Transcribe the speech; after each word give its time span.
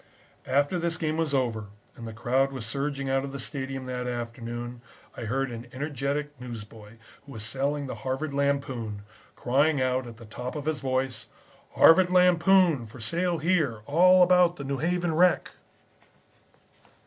After 0.47 0.79
this 0.79 0.97
game 0.97 1.17
was 1.17 1.31
over 1.31 1.65
and 1.95 2.07
the 2.07 2.11
crowd 2.11 2.51
was 2.51 2.65
surging 2.65 3.07
out 3.07 3.23
of 3.23 3.31
the 3.31 3.37
stadium 3.39 3.85
that 3.85 4.07
afternoon 4.07 4.81
I 5.15 5.25
heard 5.25 5.51
an 5.51 5.67
energetic 5.71 6.31
newsboy, 6.41 6.93
who 7.23 7.33
was 7.33 7.43
selling 7.45 7.85
the 7.85 7.93
Harvard 8.01 8.33
Lampoon, 8.33 9.03
crying 9.35 9.79
out 9.79 10.07
at 10.07 10.17
the 10.17 10.25
top 10.25 10.55
of 10.55 10.65
his 10.65 10.79
voice: 10.79 11.27
"'Harvard 11.75 12.09
Lampoon 12.09 12.87
for 12.87 12.99
sale 12.99 13.37
here. 13.37 13.81
All 13.85 14.23
about 14.23 14.55
the 14.55 14.63
New 14.63 14.79
Haven 14.79 15.13
wreck.'" 15.13 15.51